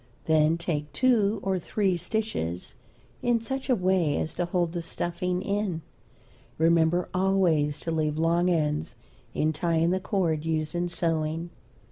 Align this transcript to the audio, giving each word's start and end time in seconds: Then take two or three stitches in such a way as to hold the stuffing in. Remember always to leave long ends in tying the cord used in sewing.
Then 0.23 0.57
take 0.57 0.91
two 0.93 1.39
or 1.43 1.59
three 1.59 1.95
stitches 1.95 2.73
in 3.21 3.39
such 3.39 3.69
a 3.69 3.75
way 3.75 4.17
as 4.17 4.33
to 4.33 4.45
hold 4.45 4.71
the 4.73 4.81
stuffing 4.81 5.43
in. 5.43 5.83
Remember 6.57 7.07
always 7.13 7.79
to 7.81 7.91
leave 7.91 8.17
long 8.17 8.49
ends 8.49 8.95
in 9.35 9.53
tying 9.53 9.91
the 9.91 9.99
cord 9.99 10.43
used 10.43 10.73
in 10.73 10.89
sewing. 10.89 11.51